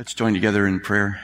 [0.00, 1.20] Let's join together in prayer.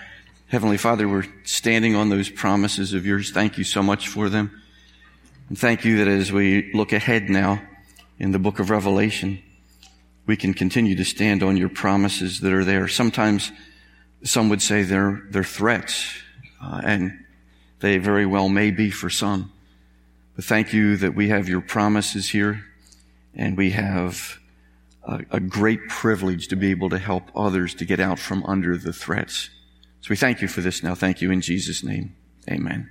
[0.48, 3.30] Heavenly Father, we're standing on those promises of yours.
[3.30, 4.62] Thank you so much for them.
[5.48, 7.62] And thank you that as we look ahead now
[8.18, 9.42] in the book of Revelation,
[10.26, 12.86] we can continue to stand on your promises that are there.
[12.86, 13.50] Sometimes
[14.22, 16.12] some would say they're, they're threats,
[16.62, 17.24] uh, and
[17.80, 19.50] they very well may be for some.
[20.34, 22.66] But thank you that we have your promises here
[23.34, 24.38] and we have
[25.06, 28.76] a, a great privilege to be able to help others to get out from under
[28.76, 29.50] the threats.
[30.00, 30.94] So we thank you for this now.
[30.94, 32.14] Thank you in Jesus' name.
[32.50, 32.90] Amen.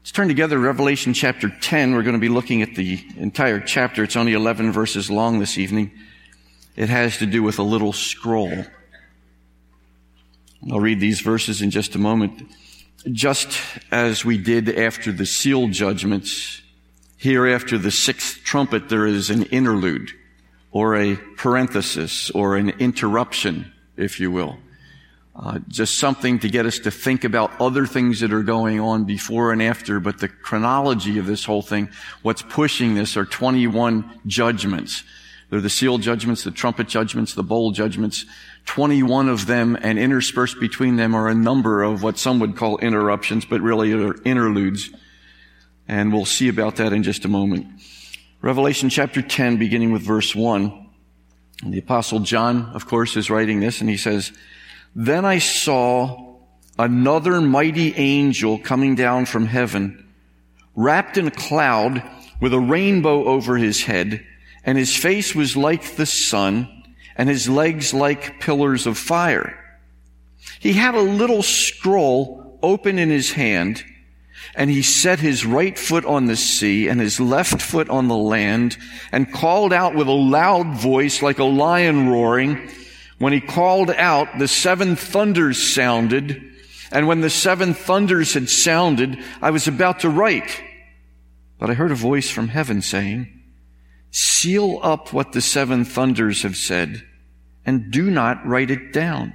[0.00, 1.94] Let's turn together Revelation chapter 10.
[1.94, 4.04] We're going to be looking at the entire chapter.
[4.04, 5.90] It's only 11 verses long this evening.
[6.76, 8.64] It has to do with a little scroll.
[10.70, 12.50] I'll read these verses in just a moment.
[13.10, 16.60] Just as we did after the seal judgments,
[17.16, 20.12] here after the sixth trumpet, there is an interlude
[20.76, 24.58] or a parenthesis or an interruption, if you will.
[25.34, 29.04] Uh, just something to get us to think about other things that are going on
[29.04, 31.88] before and after, but the chronology of this whole thing,
[32.20, 35.02] what's pushing this are 21 judgments.
[35.48, 38.26] They're the seal judgments, the trumpet judgments, the bowl judgments,
[38.66, 42.76] 21 of them, and interspersed between them are a number of what some would call
[42.76, 44.90] interruptions, but really are interludes.
[45.88, 47.66] And we'll see about that in just a moment.
[48.46, 50.88] Revelation chapter 10, beginning with verse 1.
[51.64, 54.30] And the apostle John, of course, is writing this, and he says,
[54.94, 56.36] Then I saw
[56.78, 60.08] another mighty angel coming down from heaven,
[60.76, 62.00] wrapped in a cloud
[62.40, 64.24] with a rainbow over his head,
[64.62, 66.68] and his face was like the sun,
[67.16, 69.58] and his legs like pillars of fire.
[70.60, 73.84] He had a little scroll open in his hand,
[74.56, 78.16] and he set his right foot on the sea and his left foot on the
[78.16, 78.78] land
[79.12, 82.70] and called out with a loud voice like a lion roaring.
[83.18, 86.42] When he called out, the seven thunders sounded.
[86.90, 90.62] And when the seven thunders had sounded, I was about to write.
[91.58, 93.32] But I heard a voice from heaven saying,
[94.10, 97.04] seal up what the seven thunders have said
[97.66, 99.34] and do not write it down.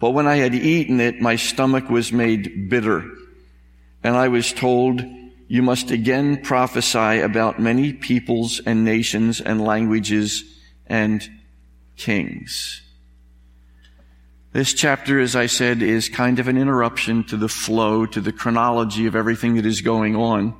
[0.00, 3.04] But when I had eaten it, my stomach was made bitter.
[4.02, 5.02] And I was told,
[5.46, 10.42] you must again prophesy about many peoples and nations and languages
[10.86, 11.28] and
[11.96, 12.80] kings.
[14.52, 18.32] This chapter, as I said, is kind of an interruption to the flow, to the
[18.32, 20.54] chronology of everything that is going on.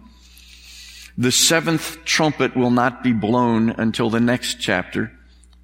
[1.16, 5.10] The seventh trumpet will not be blown until the next chapter,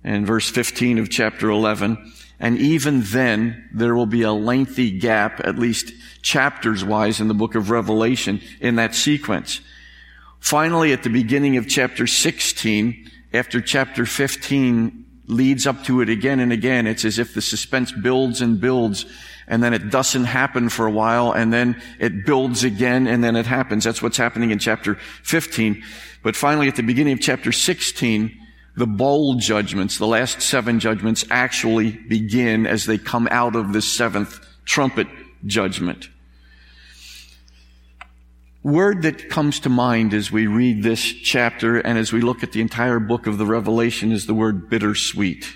[0.03, 2.12] in verse 15 of chapter 11.
[2.38, 5.92] And even then, there will be a lengthy gap, at least
[6.22, 9.60] chapters wise in the book of Revelation in that sequence.
[10.41, 16.41] Finally, at the beginning of chapter 16, after chapter 15 leads up to it again
[16.41, 19.06] and again, it's as if the suspense builds and builds
[19.48, 23.36] and then it doesn't happen for a while and then it builds again and then
[23.36, 23.84] it happens.
[23.84, 25.82] That's what's happening in chapter 15.
[26.22, 28.45] But finally, at the beginning of chapter 16,
[28.76, 33.81] the bowl judgments, the last seven judgments actually begin as they come out of the
[33.81, 35.09] seventh trumpet
[35.47, 36.09] judgment.
[38.62, 42.53] Word that comes to mind as we read this chapter and as we look at
[42.53, 45.47] the entire book of the Revelation is the word bittersweet.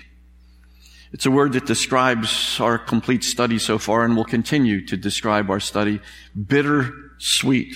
[1.11, 5.49] It's a word that describes our complete study so far and will continue to describe
[5.49, 5.99] our study.
[6.47, 7.75] Bittersweet.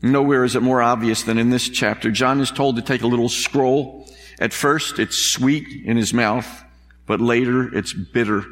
[0.00, 2.12] Nowhere is it more obvious than in this chapter.
[2.12, 4.05] John is told to take a little scroll
[4.38, 6.64] at first, it's sweet in his mouth,
[7.06, 8.44] but later it's bitter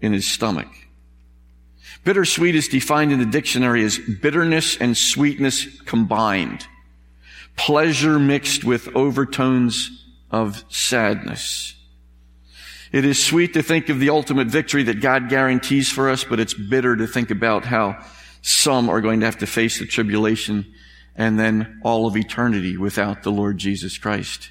[0.00, 0.68] in his stomach.
[2.04, 6.66] Bittersweet is defined in the dictionary as bitterness and sweetness combined.
[7.56, 11.74] Pleasure mixed with overtones of sadness.
[12.90, 16.40] It is sweet to think of the ultimate victory that God guarantees for us, but
[16.40, 18.02] it's bitter to think about how
[18.42, 20.72] some are going to have to face the tribulation
[21.14, 24.50] and then all of eternity without the Lord Jesus Christ.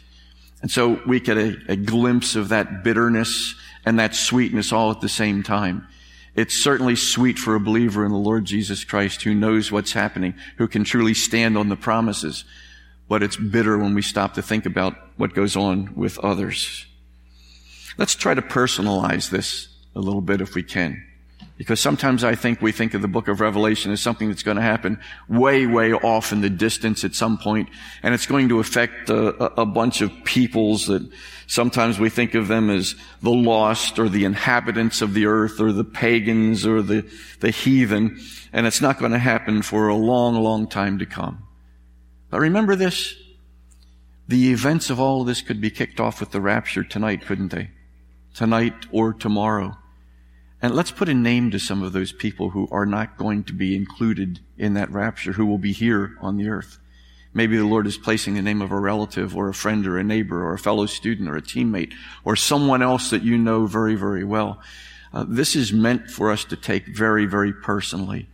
[0.62, 5.02] And so we get a, a glimpse of that bitterness and that sweetness all at
[5.02, 5.88] the same time.
[6.36, 10.36] It's certainly sweet for a believer in the Lord Jesus Christ who knows what's happening,
[10.58, 12.44] who can truly stand on the promises.
[13.08, 16.86] But it's bitter when we stop to think about what goes on with others.
[17.98, 21.04] Let's try to personalize this a little bit if we can.
[21.60, 24.56] Because sometimes I think we think of the book of Revelation as something that's going
[24.56, 24.98] to happen
[25.28, 27.68] way, way off in the distance at some point,
[28.02, 31.06] and it's going to affect uh, a, a, bunch of peoples that
[31.48, 35.74] sometimes we think of them as the lost or the inhabitants of the earth or
[35.74, 37.06] the pagans or the,
[37.42, 38.18] the heathen,
[38.54, 41.46] and it's not going to happen for a long, long time to come.
[42.30, 43.16] But remember this,
[44.30, 47.50] the events of all of this could be kicked off with the rapture tonight, couldn't
[47.50, 47.72] they?
[48.34, 49.76] Tonight or tomorrow.
[50.62, 53.54] And let's put a name to some of those people who are not going to
[53.54, 56.80] be included in that rapture, who will be here on the earth.
[57.34, 60.04] Maybe the Lord is placing the name of a relative or a friend or a
[60.04, 61.94] neighbor or a fellow student or a teammate
[62.26, 64.60] or someone else that you know very, very well.
[65.14, 68.28] Uh, this is meant for us to take very, very personally.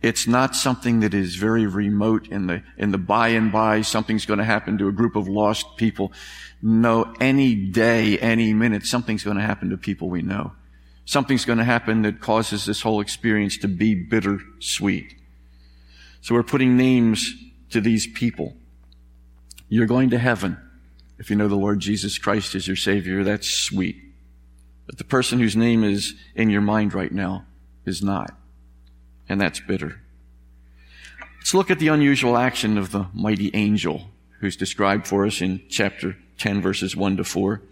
[0.00, 3.82] It's not something that is very remote in the, in the by and by.
[3.82, 6.12] Something's going to happen to a group of lost people.
[6.62, 10.52] No, any day, any minute, something's going to happen to people we know
[11.06, 15.14] something's going to happen that causes this whole experience to be bitter sweet.
[16.20, 17.34] So we're putting names
[17.70, 18.54] to these people.
[19.68, 20.58] You're going to heaven
[21.18, 23.24] if you know the Lord Jesus Christ is your Savior.
[23.24, 23.96] That's sweet.
[24.86, 27.46] But the person whose name is in your mind right now
[27.84, 28.36] is not.
[29.28, 30.00] And that's bitter.
[31.38, 34.10] Let's look at the unusual action of the mighty angel
[34.40, 37.62] who's described for us in chapter 10 verses 1 to 4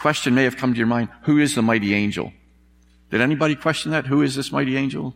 [0.00, 2.32] question may have come to your mind who is the mighty angel?
[3.10, 4.06] Did anybody question that?
[4.06, 5.14] Who is this mighty angel?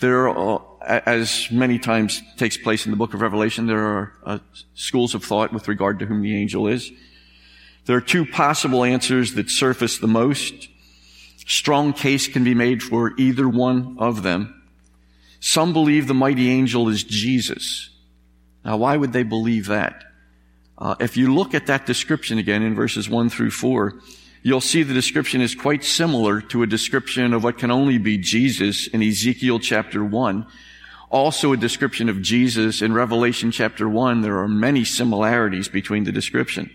[0.00, 4.38] There are, as many times takes place in the book of Revelation, there are uh,
[4.74, 6.90] schools of thought with regard to whom the angel is.
[7.86, 10.68] There are two possible answers that surface the most.
[11.46, 14.62] Strong case can be made for either one of them.
[15.40, 17.90] Some believe the mighty angel is Jesus.
[18.64, 20.04] Now, why would they believe that?
[20.78, 23.94] Uh, if you look at that description again in verses 1 through 4,
[24.42, 28.16] you'll see the description is quite similar to a description of what can only be
[28.16, 30.46] Jesus in Ezekiel chapter 1.
[31.10, 34.20] Also a description of Jesus in Revelation chapter 1.
[34.20, 36.70] There are many similarities between the description.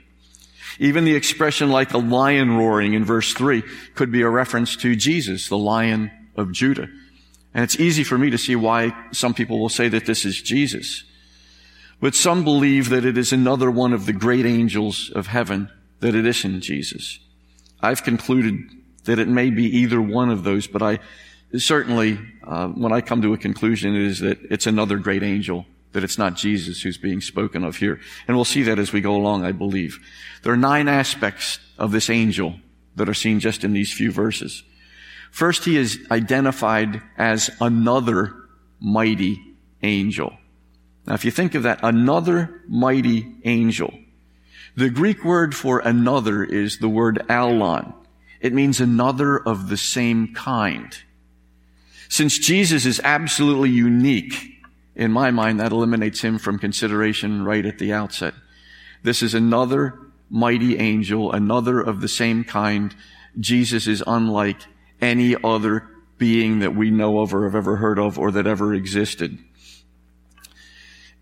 [0.80, 3.64] Even the expression like a lion roaring in verse 3
[3.96, 6.90] could be a reference to Jesus, the lion of Judah.
[7.54, 10.42] And it's easy for me to see why some people will say that this is
[10.42, 11.04] Jesus.
[12.04, 15.70] But some believe that it is another one of the great angels of heaven,
[16.02, 17.18] that it isn't Jesus.
[17.80, 18.60] I've concluded
[19.06, 21.00] that it may be either one of those, but I
[21.56, 25.66] certainly, uh, when I come to a conclusion, it is that it's another great angel,
[25.94, 28.02] that it's not Jesus who's being spoken of here.
[28.28, 29.98] And we'll see that as we go along, I believe.
[30.42, 32.56] There are nine aspects of this angel
[32.98, 34.62] that are seen just in these few verses.
[35.32, 38.36] First, he is identified as another
[38.82, 39.40] mighty
[39.82, 40.34] angel.
[41.06, 43.94] Now, if you think of that, another mighty angel.
[44.76, 47.94] The Greek word for another is the word allon.
[48.40, 50.98] It means another of the same kind.
[52.10, 54.62] Since Jesus is absolutely unique,
[54.96, 58.34] in my mind, that eliminates him from consideration right at the outset.
[59.02, 60.00] This is another
[60.30, 62.96] mighty angel, another of the same kind.
[63.40, 64.62] Jesus is unlike
[65.02, 65.88] any other
[66.18, 69.38] being that we know of or have ever heard of or that ever existed.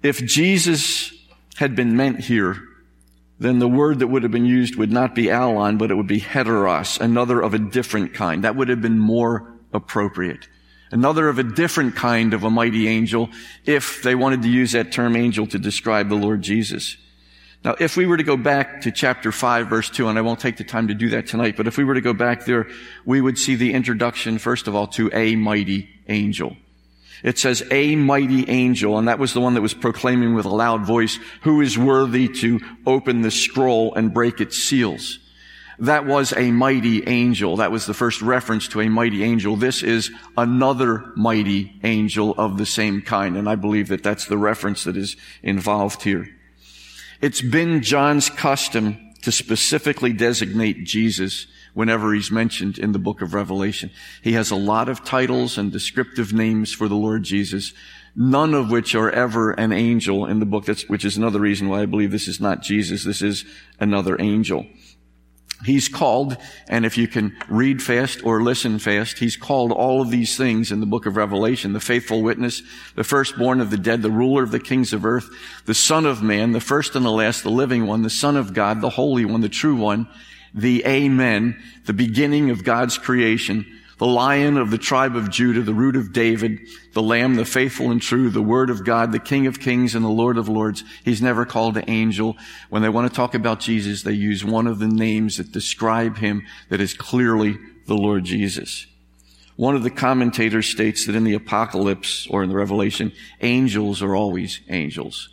[0.03, 1.13] If Jesus
[1.58, 2.62] had been meant here,
[3.39, 6.08] then the word that would have been used would not be allon, but it would
[6.08, 8.43] be heteros, another of a different kind.
[8.43, 10.48] That would have been more appropriate.
[10.91, 13.29] Another of a different kind of a mighty angel
[13.65, 16.98] if they wanted to use that term angel to describe the Lord Jesus.
[17.63, 20.39] Now, if we were to go back to chapter 5, verse 2, and I won't
[20.39, 22.67] take the time to do that tonight, but if we were to go back there,
[23.05, 26.58] we would see the introduction, first of all, to a mighty angel.
[27.24, 30.50] It says a mighty angel, and that was the one that was proclaiming with a
[30.50, 35.20] loud voice, who is worthy to open the scroll and break its seals.
[35.80, 37.58] That was a mighty angel.
[37.58, 39.56] That was the first reference to a mighty angel.
[39.56, 43.36] This is another mighty angel of the same kind.
[43.36, 46.30] And I believe that that's the reference that is involved here.
[47.20, 53.34] It's been John's custom to specifically designate Jesus whenever he's mentioned in the book of
[53.34, 53.92] Revelation.
[54.22, 57.74] He has a lot of titles and descriptive names for the Lord Jesus,
[58.16, 61.70] none of which are ever an angel in the book, That's, which is another reason
[61.70, 63.04] why I believe this is not Jesus.
[63.04, 63.46] This is
[63.80, 64.66] another angel.
[65.63, 66.38] He's called,
[66.68, 70.72] and if you can read fast or listen fast, he's called all of these things
[70.72, 72.63] in the book of Revelation, the faithful witness,
[72.96, 75.30] the firstborn of the dead, the ruler of the kings of earth,
[75.66, 78.54] the son of man, the first and the last, the living one, the son of
[78.54, 80.08] God, the holy one, the true one,
[80.53, 83.65] the amen, the beginning of God's creation,
[83.98, 86.60] the lion of the tribe of Judah, the root of David,
[86.93, 90.03] the lamb, the faithful and true, the word of God, the king of kings and
[90.03, 90.84] the lord of lords.
[91.05, 92.36] He's never called an angel.
[92.70, 96.17] When they want to talk about Jesus, they use one of the names that describe
[96.17, 98.88] him that is clearly the Lord Jesus.
[99.55, 104.15] One of the commentators states that in the apocalypse or in the revelation, angels are
[104.15, 105.29] always angels.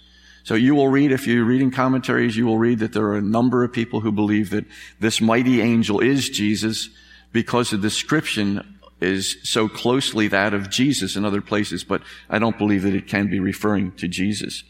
[0.48, 3.20] So you will read, if you're reading commentaries, you will read that there are a
[3.20, 4.64] number of people who believe that
[4.98, 6.88] this mighty angel is Jesus
[7.32, 12.00] because the description is so closely that of Jesus in other places, but
[12.30, 14.64] I don't believe that it can be referring to Jesus.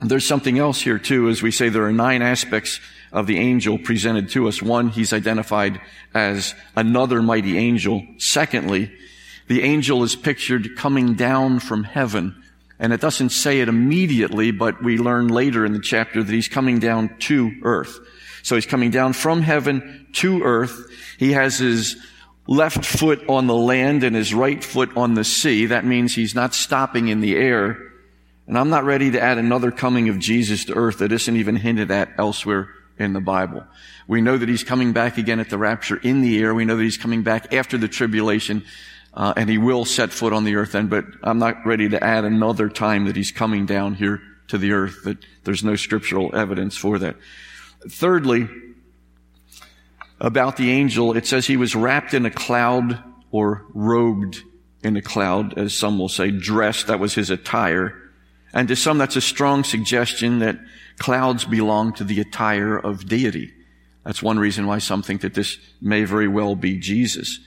[0.00, 2.80] There's something else here too, as we say there are nine aspects
[3.12, 4.60] of the angel presented to us.
[4.60, 5.80] One, he's identified
[6.14, 8.04] as another mighty angel.
[8.18, 8.92] Secondly,
[9.46, 12.41] the angel is pictured coming down from heaven.
[12.82, 16.48] And it doesn't say it immediately, but we learn later in the chapter that he's
[16.48, 17.96] coming down to earth.
[18.42, 20.90] So he's coming down from heaven to earth.
[21.16, 21.96] He has his
[22.48, 25.66] left foot on the land and his right foot on the sea.
[25.66, 27.78] That means he's not stopping in the air.
[28.48, 31.54] And I'm not ready to add another coming of Jesus to earth that isn't even
[31.54, 33.64] hinted at elsewhere in the Bible.
[34.08, 36.52] We know that he's coming back again at the rapture in the air.
[36.52, 38.64] We know that he's coming back after the tribulation,
[39.14, 42.02] uh, and he will set foot on the earth then, but I'm not ready to
[42.02, 46.34] add another time that he's coming down here to the earth, that there's no scriptural
[46.34, 47.16] evidence for that.
[47.88, 48.48] Thirdly,
[50.20, 54.42] about the angel, it says he was wrapped in a cloud or robed
[54.82, 56.86] in a cloud, as some will say, dressed.
[56.86, 57.98] That was his attire.
[58.52, 60.58] And to some, that's a strong suggestion that
[60.98, 63.52] clouds belong to the attire of deity.
[64.04, 67.40] That's one reason why some think that this may very well be Jesus.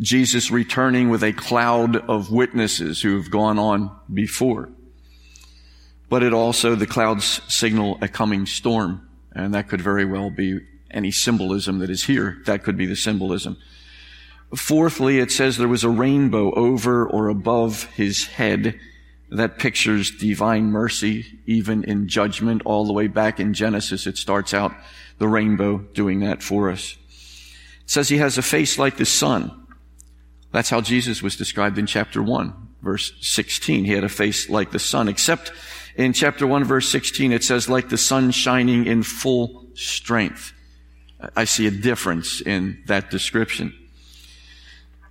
[0.00, 4.70] Jesus returning with a cloud of witnesses who have gone on before.
[6.08, 9.08] But it also, the clouds signal a coming storm.
[9.32, 10.60] And that could very well be
[10.90, 12.40] any symbolism that is here.
[12.46, 13.56] That could be the symbolism.
[14.54, 18.78] Fourthly, it says there was a rainbow over or above his head
[19.30, 24.06] that pictures divine mercy, even in judgment, all the way back in Genesis.
[24.06, 24.72] It starts out
[25.18, 26.96] the rainbow doing that for us.
[27.82, 29.63] It says he has a face like the sun.
[30.54, 33.84] That's how Jesus was described in chapter 1, verse 16.
[33.84, 35.50] He had a face like the sun, except
[35.96, 40.52] in chapter 1, verse 16, it says, like the sun shining in full strength.
[41.34, 43.74] I see a difference in that description.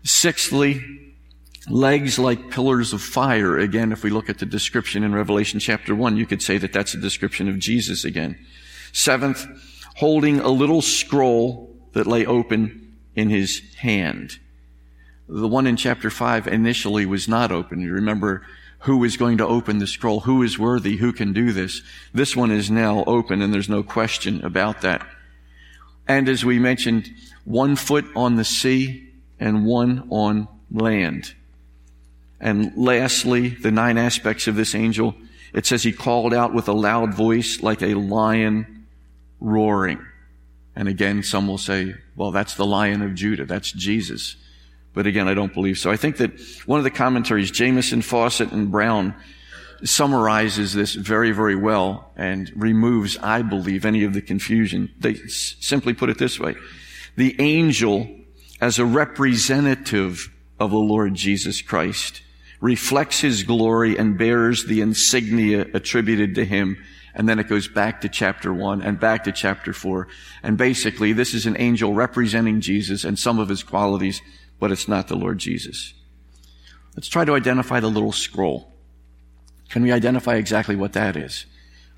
[0.03, 1.13] Sixthly,
[1.67, 3.59] legs like pillars of fire.
[3.59, 6.71] Again, if we look at the description in Revelation chapter 1, you could say that
[6.71, 8.39] that's a description of Jesus again.
[8.93, 9.45] Seventh,
[9.97, 14.39] holding a little scroll that lay open in his hand.
[15.27, 17.79] The one in chapter 5 initially was not open.
[17.79, 18.45] You remember
[18.79, 21.81] who is going to open the scroll, who is worthy, who can do this.
[22.13, 25.07] This one is now open and there's no question about that.
[26.07, 27.09] And as we mentioned,
[27.45, 31.33] one foot on the sea and one on land.
[32.41, 35.15] And lastly, the nine aspects of this angel,
[35.53, 38.85] it says he called out with a loud voice like a lion
[39.39, 40.05] roaring.
[40.75, 43.45] And again, some will say, well, that's the lion of Judah.
[43.45, 44.35] That's Jesus.
[44.93, 45.89] But again, I don't believe so.
[45.91, 49.15] I think that one of the commentaries, Jamieson, Fausset, and Brown,
[49.83, 54.89] summarizes this very, very well and removes, I believe, any of the confusion.
[54.99, 56.55] They s- simply put it this way.
[57.15, 58.09] The angel,
[58.61, 62.21] as a representative of the Lord Jesus Christ,
[62.61, 66.77] reflects his glory and bears the insignia attributed to him.
[67.13, 70.07] And then it goes back to chapter one and back to chapter four.
[70.41, 74.21] And basically, this is an angel representing Jesus and some of his qualities
[74.63, 75.93] but it's not the Lord Jesus.
[76.95, 78.71] Let's try to identify the little scroll.
[79.67, 81.45] Can we identify exactly what that is?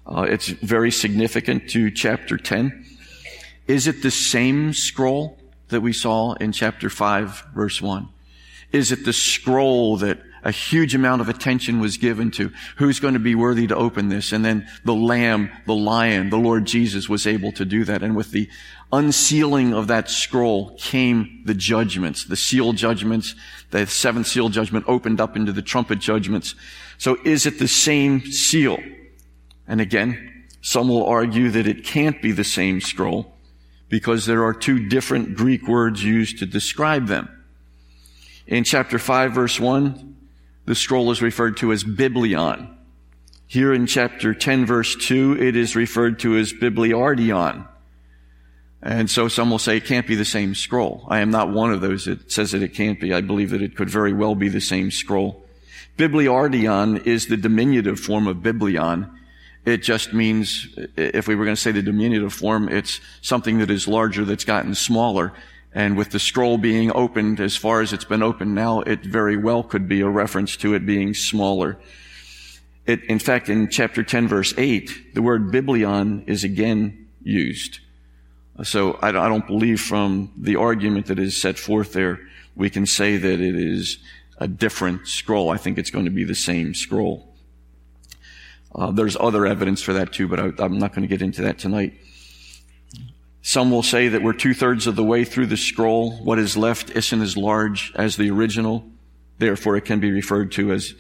[0.03, 2.84] Uh, it's very significant to chapter 10.
[3.67, 8.10] Is it the same scroll that we saw in chapter 5, verse 1?
[8.72, 13.15] Is it the scroll that a huge amount of attention was given to who's going
[13.15, 14.31] to be worthy to open this?
[14.31, 18.03] And then the lamb, the lion, the Lord Jesus was able to do that.
[18.03, 18.47] And with the
[18.93, 23.33] unsealing of that scroll came the judgments, the seal judgments,
[23.71, 26.53] the seventh seal judgment opened up into the trumpet judgments.
[26.99, 28.77] So is it the same seal?
[29.67, 33.33] And again, some will argue that it can't be the same scroll
[33.89, 37.29] because there are two different Greek words used to describe them.
[38.45, 40.14] In chapter 5 verse 1,
[40.65, 42.75] the scroll is referred to as biblion.
[43.48, 47.67] Here in chapter 10 verse 2, it is referred to as biblaridion.
[48.81, 51.07] And so some will say it can't be the same scroll.
[51.10, 53.13] I am not one of those that says that it can't be.
[53.13, 55.43] I believe that it could very well be the same scroll.
[55.98, 59.10] Biblaridion is the diminutive form of biblion.
[59.65, 63.72] It just means, if we were going to say the diminutive form, it's something that
[63.72, 65.34] is larger that's gotten smaller.
[65.75, 69.36] And with the scroll being opened as far as it's been opened now, it very
[69.36, 71.77] well could be a reference to it being smaller.
[72.86, 77.79] It, in fact, in chapter 10 verse 8, the word biblion is again used.
[78.63, 82.22] So I don't believe from the argument that is set forth there,
[82.55, 83.98] we can say that it is
[84.38, 85.50] a different scroll.
[85.50, 87.36] I think it's going to be the same scroll.
[88.74, 91.41] Uh, there's other evidence for that too, but I, I'm not going to get into
[91.41, 92.00] that tonight.
[93.45, 96.13] Some will say that we're two thirds of the way through the scroll.
[96.13, 98.83] What is left isn't as large as the original.
[99.37, 100.95] Therefore, it can be referred to as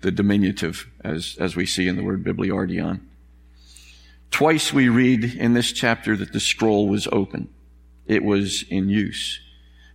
[0.00, 3.00] the diminutive, as, as we see in the word biblaridion.
[4.30, 7.48] Twice we read in this chapter that the scroll was open.
[8.06, 9.40] It was in use.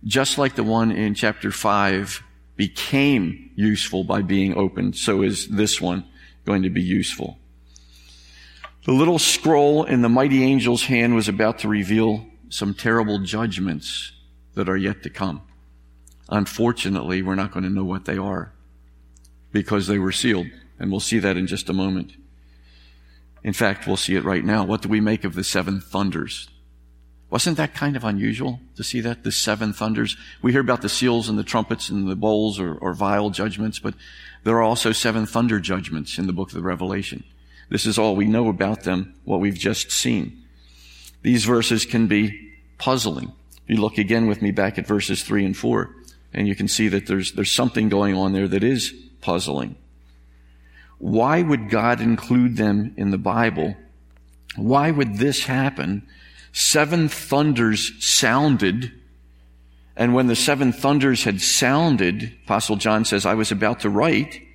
[0.04, 2.22] Just like the one in chapter 5
[2.56, 6.04] became useful by being opened, so is this one
[6.44, 7.38] going to be useful.
[8.86, 14.12] The little scroll in the mighty angel's hand was about to reveal some terrible judgments
[14.54, 15.42] that are yet to come.
[16.28, 18.52] Unfortunately, we're not going to know what they are
[19.50, 20.46] because they were sealed,
[20.78, 22.12] and we'll see that in just a moment.
[23.42, 24.64] In fact, we'll see it right now.
[24.64, 26.48] What do we make of the seven thunders?
[27.28, 29.24] Wasn't that kind of unusual to see that?
[29.24, 30.16] The seven thunders.
[30.42, 33.80] We hear about the seals and the trumpets and the bowls or, or vial judgments,
[33.80, 33.94] but
[34.44, 37.24] there are also seven thunder judgments in the book of the Revelation.
[37.68, 40.44] This is all we know about them, what we've just seen.
[41.22, 43.32] These verses can be puzzling.
[43.66, 45.94] You look again with me back at verses three and four,
[46.32, 49.76] and you can see that there's, there's something going on there that is puzzling.
[50.98, 53.76] Why would God include them in the Bible?
[54.54, 56.06] Why would this happen?
[56.52, 58.92] Seven thunders sounded.
[59.96, 64.45] And when the seven thunders had sounded, Apostle John says, I was about to write,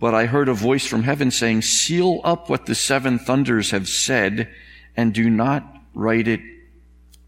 [0.00, 3.86] but I heard a voice from heaven saying, seal up what the seven thunders have
[3.86, 4.48] said
[4.96, 5.62] and do not
[5.94, 6.40] write it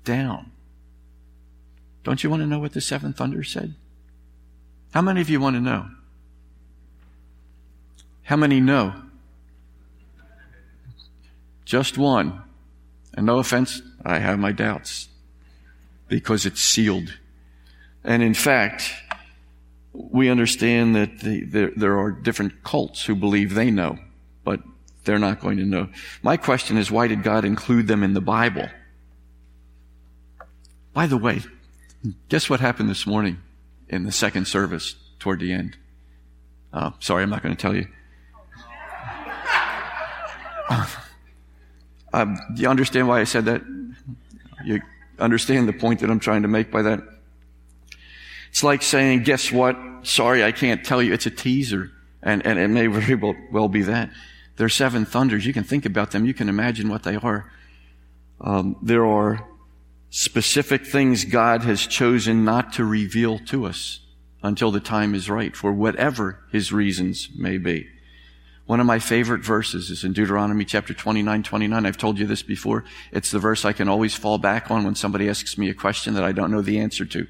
[0.04, 0.50] down.
[2.02, 3.74] Don't you want to know what the seven thunders said?
[4.92, 5.86] How many of you want to know?
[8.22, 8.94] How many know?
[11.66, 12.42] Just one.
[13.14, 15.08] And no offense, I have my doubts
[16.08, 17.18] because it's sealed.
[18.02, 18.90] And in fact,
[19.92, 23.98] we understand that the, there, there are different cults who believe they know,
[24.44, 24.60] but
[25.04, 25.88] they're not going to know.
[26.22, 28.68] My question is, why did God include them in the Bible?
[30.94, 31.40] By the way,
[32.28, 33.38] guess what happened this morning
[33.88, 35.76] in the second service toward the end?
[36.72, 37.86] Uh, sorry, I'm not going to tell you.
[42.14, 43.62] Um, do you understand why I said that?
[44.64, 44.82] You
[45.18, 47.00] understand the point that I'm trying to make by that?
[48.52, 49.78] It's like saying, guess what?
[50.02, 51.14] Sorry, I can't tell you.
[51.14, 51.90] It's a teaser.
[52.22, 54.10] And, and it may very well be that.
[54.56, 55.46] There are seven thunders.
[55.46, 56.26] You can think about them.
[56.26, 57.50] You can imagine what they are.
[58.42, 59.48] Um, there are
[60.10, 64.00] specific things God has chosen not to reveal to us
[64.42, 67.88] until the time is right for whatever his reasons may be.
[68.66, 71.86] One of my favorite verses is in Deuteronomy chapter 29, 29.
[71.86, 72.84] I've told you this before.
[73.12, 76.12] It's the verse I can always fall back on when somebody asks me a question
[76.14, 77.26] that I don't know the answer to.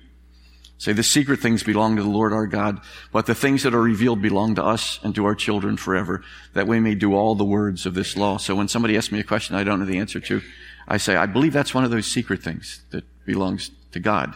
[0.82, 2.80] Say, the secret things belong to the Lord our God,
[3.12, 6.66] but the things that are revealed belong to us and to our children forever, that
[6.66, 8.36] we may do all the words of this law.
[8.36, 10.42] So when somebody asks me a question I don't know the answer to,
[10.88, 14.34] I say, I believe that's one of those secret things that belongs to God.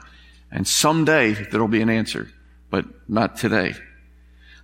[0.52, 2.30] And someday there'll be an answer,
[2.70, 3.74] but not today.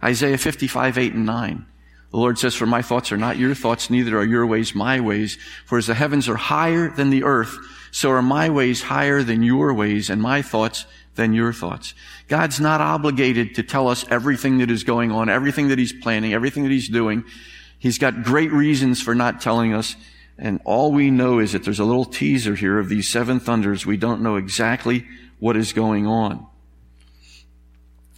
[0.04, 1.66] Isaiah 55, 8 and 9.
[2.12, 5.00] The Lord says, for my thoughts are not your thoughts, neither are your ways my
[5.00, 5.36] ways.
[5.66, 7.56] For as the heavens are higher than the earth,
[7.90, 11.94] so are my ways higher than your ways and my thoughts than your thoughts.
[12.28, 16.32] God's not obligated to tell us everything that is going on, everything that he's planning,
[16.32, 17.24] everything that he's doing.
[17.78, 19.96] He's got great reasons for not telling us.
[20.38, 23.84] And all we know is that there's a little teaser here of these seven thunders.
[23.84, 25.06] We don't know exactly
[25.38, 26.46] what is going on.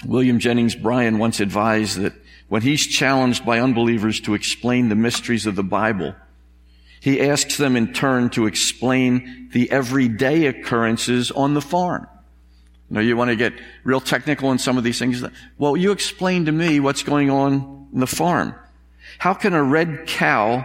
[0.05, 2.13] William Jennings Bryan once advised that
[2.49, 6.15] when he's challenged by unbelievers to explain the mysteries of the Bible,
[7.01, 12.07] he asks them in turn to explain the everyday occurrences on the farm.
[12.95, 15.21] You know, you want to get real technical in some of these things.
[15.59, 18.55] Well, you explain to me what's going on in the farm.
[19.19, 20.65] How can a red cow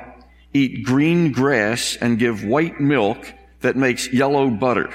[0.54, 4.94] eat green grass and give white milk that makes yellow butter?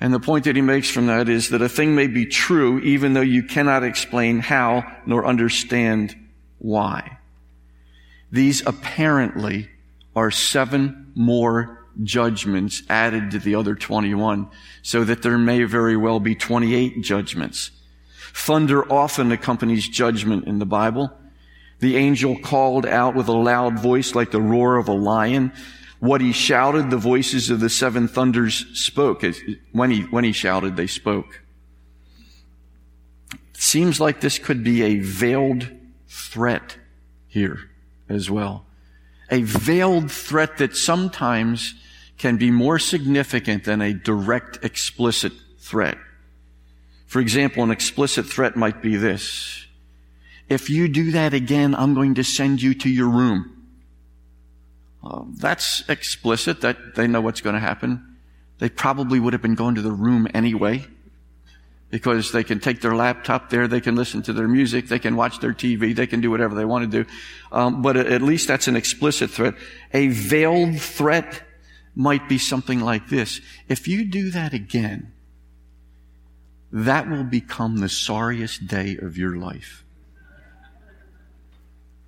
[0.00, 2.80] And the point that he makes from that is that a thing may be true
[2.80, 6.16] even though you cannot explain how nor understand
[6.58, 7.18] why.
[8.32, 9.68] These apparently
[10.16, 14.48] are seven more judgments added to the other 21
[14.82, 17.70] so that there may very well be 28 judgments.
[18.34, 21.12] Thunder often accompanies judgment in the Bible.
[21.80, 25.52] The angel called out with a loud voice like the roar of a lion.
[26.00, 29.24] What he shouted, the voices of the seven thunders spoke.
[29.72, 31.42] When he, when he shouted, they spoke.
[33.32, 35.68] It Seems like this could be a veiled
[36.06, 36.76] threat
[37.26, 37.70] here
[38.08, 38.66] as well.
[39.30, 41.74] A veiled threat that sometimes
[42.18, 45.96] can be more significant than a direct explicit threat.
[47.06, 49.66] For example, an explicit threat might be this.
[50.48, 53.54] If you do that again, I'm going to send you to your room.
[55.02, 58.16] Uh, that's explicit that they know what's going to happen.
[58.58, 60.84] They probably would have been going to the room anyway
[61.90, 65.16] because they can take their laptop there, they can listen to their music, they can
[65.16, 67.10] watch their TV, they can do whatever they want to do.
[67.50, 69.54] Um, but at least that's an explicit threat.
[69.94, 71.42] A veiled threat
[71.98, 73.40] might be something like this.
[73.68, 75.12] If you do that again,
[76.70, 79.84] that will become the sorriest day of your life.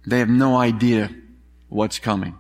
[0.06, 1.10] They have no idea
[1.68, 2.38] what's coming.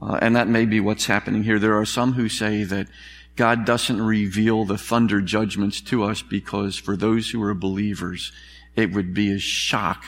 [0.00, 1.58] Uh, and that may be what's happening here.
[1.58, 2.88] There are some who say that
[3.36, 8.32] God doesn't reveal the thunder judgments to us because for those who are believers,
[8.74, 10.04] it would be a shock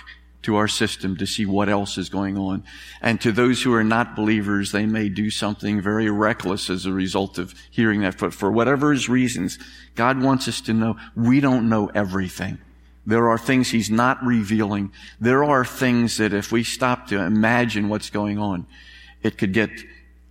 [0.47, 2.63] to our system to see what else is going on.
[3.03, 6.93] And to those who are not believers, they may do something very reckless as a
[6.93, 8.17] result of hearing that.
[8.17, 9.59] But for whatever his reasons,
[9.97, 12.59] God wants us to know we don't know everything.
[13.05, 14.93] There are things he's not revealing.
[15.21, 18.67] There are things that if we stop to imagine what's going on,
[19.25, 19.71] it could get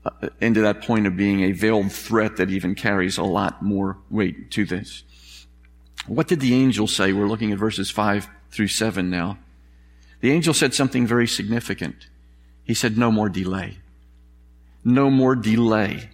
[0.06, 3.98] uh, into that point of being a veiled threat that even carries a lot more
[4.10, 5.04] weight to this.
[6.08, 7.12] What did the angel say?
[7.12, 9.40] We're looking at verses 5 through 7 now.
[10.26, 12.08] The angel said something very significant.
[12.64, 13.78] He said, no more delay.
[14.84, 16.10] No more delay.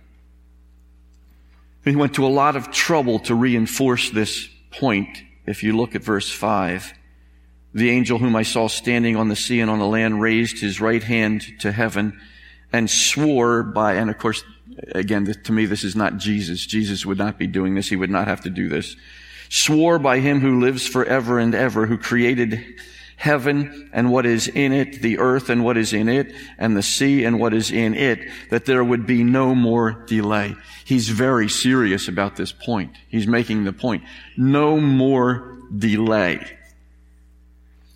[1.86, 5.24] He went to a lot of trouble to reinforce this point.
[5.45, 6.91] If you look at verse 5,
[7.74, 10.82] the angel whom I saw standing on the sea and on the land raised his
[10.82, 12.19] right hand to heaven
[12.74, 14.43] and swore by, and of course,
[14.89, 16.65] again, to me, this is not Jesus.
[16.65, 17.88] Jesus would not be doing this.
[17.88, 18.97] He would not have to do this.
[19.47, 22.62] Swore by him who lives forever and ever, who created
[23.22, 26.82] heaven and what is in it, the earth and what is in it, and the
[26.82, 30.56] sea and what is in it, that there would be no more delay.
[30.86, 32.96] He's very serious about this point.
[33.10, 34.04] He's making the point.
[34.36, 36.58] No more delay.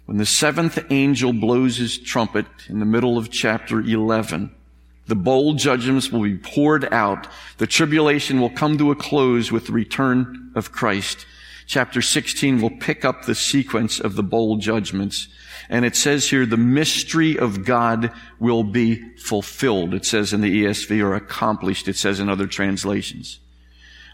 [0.05, 4.53] When the seventh angel blows his trumpet in the middle of chapter 11,
[5.07, 7.27] the bowl judgments will be poured out.
[7.57, 11.25] The tribulation will come to a close with the return of Christ.
[11.67, 15.27] Chapter 16 will pick up the sequence of the bowl judgments.
[15.67, 19.93] And it says here, the mystery of God will be fulfilled.
[19.93, 21.87] It says in the ESV or accomplished.
[21.87, 23.39] It says in other translations.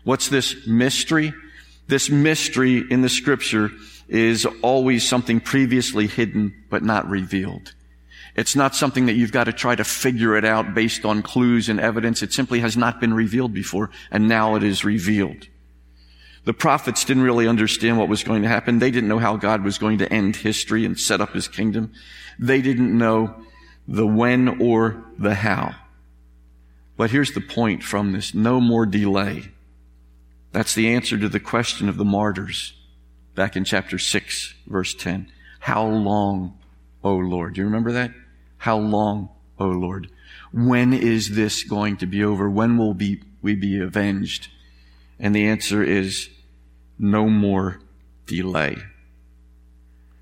[0.04, 1.34] What's this mystery?
[1.88, 3.70] This mystery in the scripture
[4.08, 7.74] is always something previously hidden but not revealed.
[8.34, 11.68] It's not something that you've got to try to figure it out based on clues
[11.68, 12.22] and evidence.
[12.22, 15.48] It simply has not been revealed before, and now it is revealed.
[16.44, 18.80] The prophets didn't really understand what was going to happen.
[18.80, 21.94] They didn't know how God was going to end history and set up his kingdom.
[22.40, 23.36] They didn't know
[23.88, 25.76] the when or the how.
[26.98, 28.34] But here's the point from this.
[28.34, 29.52] No more delay.
[30.52, 32.74] That's the answer to the question of the martyrs
[33.36, 35.32] back in chapter 6, verse 10.
[35.60, 36.58] How long,
[37.04, 37.54] O Lord?
[37.54, 38.12] Do you remember that?
[38.58, 40.10] How long, O Lord?
[40.52, 42.50] When is this going to be over?
[42.50, 44.50] When will be, we be avenged?
[45.22, 46.30] And the answer is
[46.98, 47.80] no more
[48.26, 48.76] delay.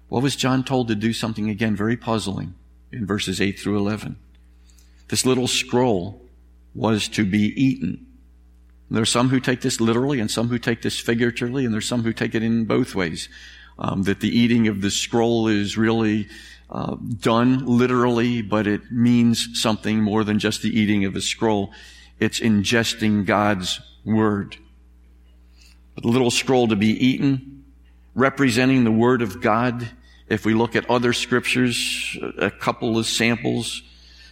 [0.09, 2.53] What was John told to do something again very puzzling
[2.91, 4.17] in verses 8 through 11?
[5.07, 6.21] This little scroll
[6.75, 8.05] was to be eaten.
[8.91, 11.87] There are some who take this literally and some who take this figuratively, and there's
[11.87, 13.29] some who take it in both ways.
[13.77, 16.27] Um, that the eating of the scroll is really
[16.69, 21.71] uh, done literally, but it means something more than just the eating of a scroll.
[22.19, 24.57] It's ingesting God's word.
[26.01, 27.65] The little scroll to be eaten,
[28.15, 29.89] representing the word of God.
[30.29, 33.81] If we look at other scriptures, a couple of samples,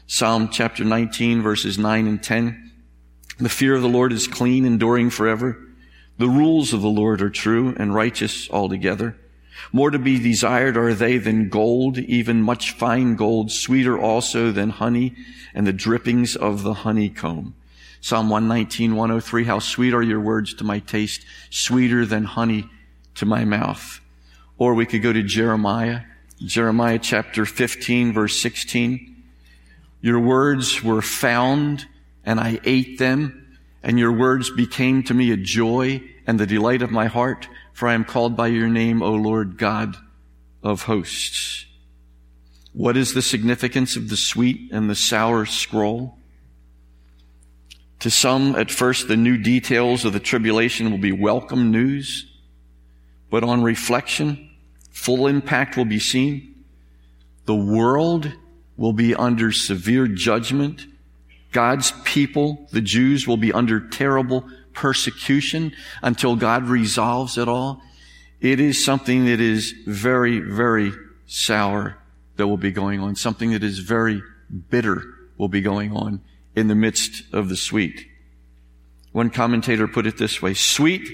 [0.06, 2.72] Psalm chapter 19 verses 9 and 10.
[3.40, 5.60] The fear of the Lord is clean, enduring forever.
[6.18, 9.18] The rules of the Lord are true and righteous altogether.
[9.74, 14.70] More to be desired are they than gold, even much fine gold, sweeter also than
[14.70, 15.16] honey
[15.54, 17.56] and the drippings of the honeycomb.
[18.02, 22.70] Psalm 119, 103, how sweet are your words to my taste, sweeter than honey
[23.16, 24.00] to my mouth.
[24.58, 26.02] Or we could go to Jeremiah,
[26.40, 29.24] Jeremiah chapter 15, verse 16.
[30.02, 31.88] Your words were found
[32.24, 36.82] and I ate them, and your words became to me a joy and the delight
[36.82, 39.96] of my heart, for I am called by your name, O Lord God
[40.62, 41.66] of hosts.
[42.74, 46.17] What is the significance of the sweet and the sour scroll?
[48.00, 52.32] To some, at first, the new details of the tribulation will be welcome news,
[53.30, 54.52] but on reflection,
[54.92, 56.64] full impact will be seen.
[57.46, 58.32] The world
[58.76, 60.86] will be under severe judgment.
[61.52, 67.82] God's people, the Jews, will be under terrible persecution until God resolves it all.
[68.40, 70.92] It is something that is very, very
[71.26, 71.98] sour
[72.36, 73.16] that will be going on.
[73.16, 74.22] Something that is very
[74.70, 75.04] bitter
[75.38, 76.22] will be going on
[76.58, 78.08] in the midst of the sweet.
[79.12, 81.08] One commentator put it this way, sweet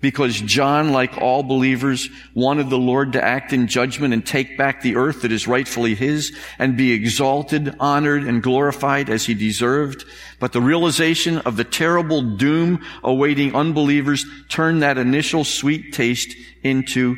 [0.00, 4.82] because John, like all believers, wanted the Lord to act in judgment and take back
[4.82, 10.04] the earth that is rightfully his and be exalted, honored, and glorified as he deserved.
[10.38, 17.16] But the realization of the terrible doom awaiting unbelievers turned that initial sweet taste into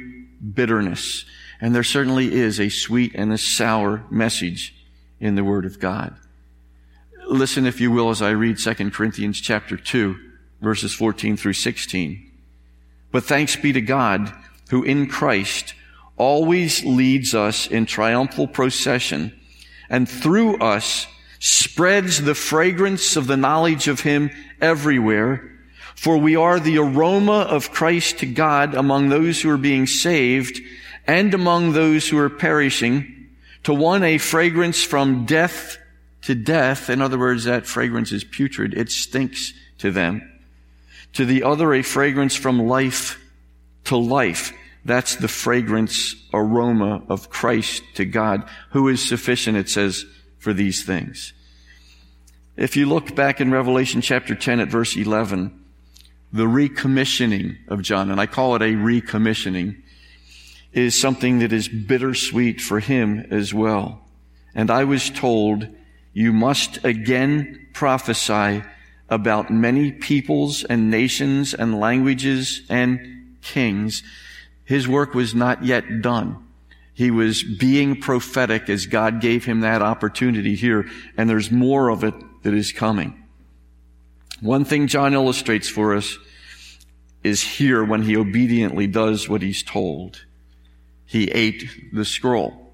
[0.55, 1.25] bitterness.
[1.61, 4.75] And there certainly is a sweet and a sour message
[5.19, 6.17] in the Word of God.
[7.29, 10.17] Listen, if you will, as I read 2 Corinthians chapter 2,
[10.61, 12.31] verses 14 through 16.
[13.11, 14.33] But thanks be to God
[14.71, 15.75] who in Christ
[16.17, 19.39] always leads us in triumphal procession
[19.91, 21.09] and through us
[21.41, 25.53] spreads the fragrance of the knowledge of Him everywhere.
[25.97, 30.61] For we are the aroma of Christ to God among those who are being saved
[31.07, 33.31] and among those who are perishing.
[33.65, 35.79] To one, a fragrance from death
[36.27, 36.91] to death.
[36.91, 38.75] In other words, that fragrance is putrid.
[38.75, 40.29] It stinks to them
[41.13, 43.19] to the other a fragrance from life
[43.85, 44.53] to life.
[44.85, 50.05] That's the fragrance aroma of Christ to God, who is sufficient, it says,
[50.39, 51.33] for these things.
[52.57, 55.65] If you look back in Revelation chapter 10 at verse 11,
[56.33, 59.81] the recommissioning of John, and I call it a recommissioning,
[60.73, 64.01] is something that is bittersweet for him as well.
[64.57, 65.69] And I was told,
[66.17, 68.63] you must again prophesy
[69.11, 74.03] about many peoples and nations and languages and kings.
[74.65, 76.43] His work was not yet done.
[76.95, 82.03] He was being prophetic as God gave him that opportunity here, and there's more of
[82.03, 83.23] it that is coming.
[84.41, 86.17] One thing John illustrates for us
[87.23, 90.25] is here when he obediently does what he's told.
[91.05, 92.66] He ate the scroll.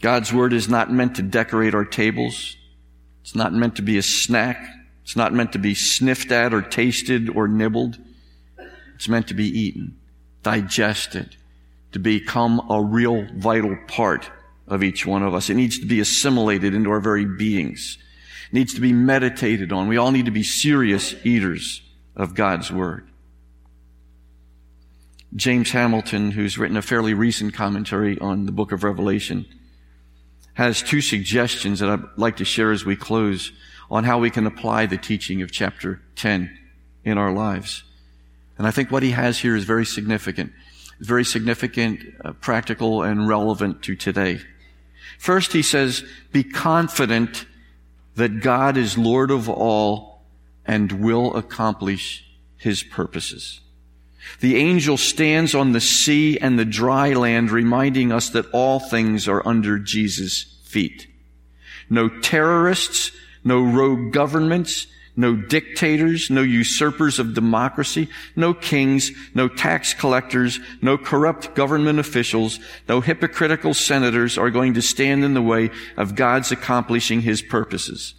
[0.00, 2.56] God's word is not meant to decorate our tables.
[3.22, 4.66] It's not meant to be a snack.
[5.02, 7.98] It's not meant to be sniffed at or tasted or nibbled.
[8.94, 9.98] It's meant to be eaten,
[10.42, 11.36] digested,
[11.92, 14.30] to become a real vital part
[14.66, 15.50] of each one of us.
[15.50, 17.98] It needs to be assimilated into our very beings.
[18.50, 19.88] It needs to be meditated on.
[19.88, 21.82] We all need to be serious eaters
[22.16, 23.08] of God's Word.
[25.34, 29.46] James Hamilton, who's written a fairly recent commentary on the book of Revelation,
[30.60, 33.50] has two suggestions that I'd like to share as we close
[33.90, 36.54] on how we can apply the teaching of chapter 10
[37.02, 37.82] in our lives.
[38.58, 40.52] And I think what he has here is very significant.
[41.00, 44.38] very significant, uh, practical, and relevant to today.
[45.18, 47.46] First, he says, be confident
[48.16, 50.20] that God is Lord of all
[50.66, 52.22] and will accomplish
[52.58, 53.60] his purposes.
[54.40, 59.28] The angel stands on the sea and the dry land, reminding us that all things
[59.28, 61.06] are under Jesus' feet.
[61.88, 63.12] No terrorists,
[63.44, 70.96] no rogue governments, no dictators, no usurpers of democracy, no kings, no tax collectors, no
[70.96, 76.52] corrupt government officials, no hypocritical senators are going to stand in the way of God's
[76.52, 78.14] accomplishing his purposes.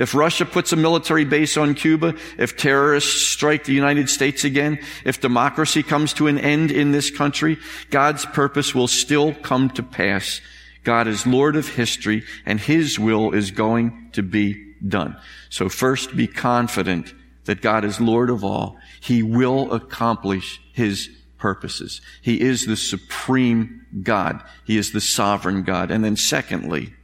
[0.00, 4.80] If Russia puts a military base on Cuba, if terrorists strike the United States again,
[5.04, 7.58] if democracy comes to an end in this country,
[7.90, 10.40] God's purpose will still come to pass
[10.84, 15.16] God is Lord of history and His will is going to be done.
[15.50, 17.12] So first be confident
[17.44, 18.78] that God is Lord of all.
[19.00, 22.00] He will accomplish His purposes.
[22.22, 24.42] He is the supreme God.
[24.64, 25.90] He is the sovereign God.
[25.90, 26.94] And then secondly,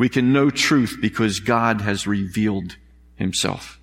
[0.00, 2.76] we can know truth because God has revealed
[3.16, 3.78] Himself.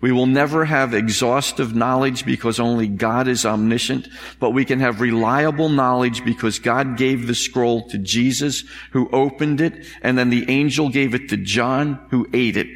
[0.00, 4.08] We will never have exhaustive knowledge because only God is omniscient,
[4.40, 9.60] but we can have reliable knowledge because God gave the scroll to Jesus, who opened
[9.60, 12.66] it, and then the angel gave it to John, who ate it.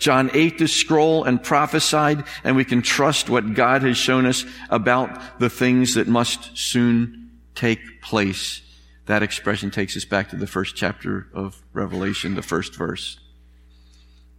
[0.00, 4.44] John ate the scroll and prophesied, and we can trust what God has shown us
[4.70, 8.60] about the things that must soon take place.
[9.08, 13.18] That expression takes us back to the first chapter of Revelation, the first verse.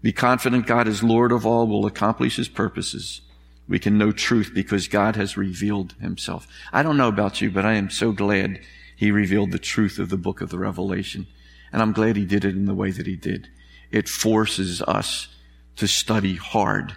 [0.03, 3.21] Be confident God is Lord of all, will accomplish his purposes.
[3.67, 6.47] We can know truth because God has revealed himself.
[6.71, 8.59] I don't know about you, but I am so glad
[8.95, 11.25] he revealed the truth of the book of the Revelation.
[11.73, 13.47] And I'm glad he did it in the way that he did.
[13.89, 15.29] It forces us
[15.77, 16.95] to study hard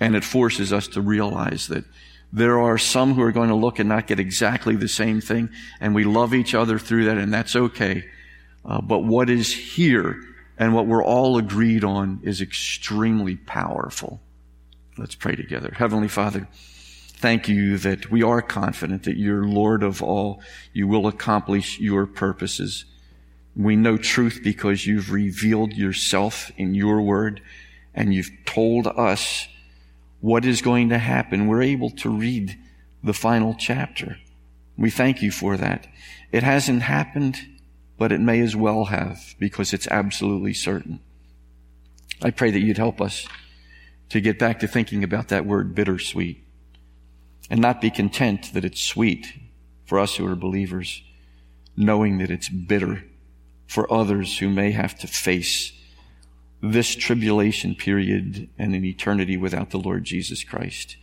[0.00, 1.84] and it forces us to realize that
[2.32, 5.50] there are some who are going to look and not get exactly the same thing
[5.80, 8.04] and we love each other through that and that's okay.
[8.64, 10.16] Uh, but what is here
[10.56, 14.20] and what we're all agreed on is extremely powerful.
[14.96, 15.74] Let's pray together.
[15.76, 20.40] Heavenly Father, thank you that we are confident that you're Lord of all.
[20.72, 22.84] You will accomplish your purposes.
[23.54, 27.42] We know truth because you've revealed yourself in your word
[27.94, 29.48] and you've told us
[30.22, 31.46] what is going to happen.
[31.46, 32.58] We're able to read
[33.04, 34.16] the final chapter.
[34.78, 35.86] We thank you for that.
[36.32, 37.36] It hasn't happened
[38.02, 40.98] but it may as well have because it's absolutely certain.
[42.20, 43.28] I pray that you'd help us
[44.08, 46.44] to get back to thinking about that word bittersweet
[47.48, 49.32] and not be content that it's sweet
[49.84, 51.00] for us who are believers,
[51.76, 53.04] knowing that it's bitter
[53.68, 55.72] for others who may have to face
[56.62, 60.96] this tribulation period and an eternity without the Lord Jesus Christ.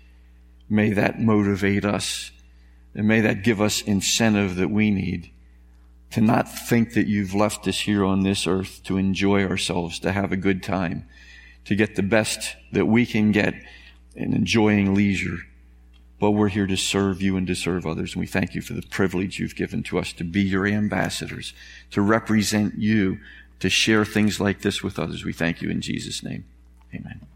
[0.69, 2.31] May that motivate us
[2.95, 5.31] and may that give us incentive that we need
[6.11, 10.11] to not think that you've left us here on this earth to enjoy ourselves, to
[10.11, 11.07] have a good time,
[11.65, 13.53] to get the best that we can get
[14.15, 15.37] in enjoying leisure.
[16.19, 18.13] But we're here to serve you and to serve others.
[18.13, 21.53] And we thank you for the privilege you've given to us to be your ambassadors,
[21.91, 23.19] to represent you,
[23.59, 25.23] to share things like this with others.
[25.25, 26.45] We thank you in Jesus' name.
[26.93, 27.28] Amen.